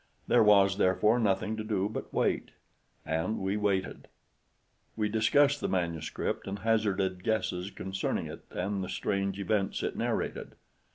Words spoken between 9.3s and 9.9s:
events